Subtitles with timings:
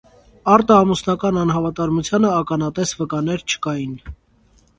[0.53, 3.95] Արտաամուսնական անհավատարմությանը ականատես վկաներ չկային։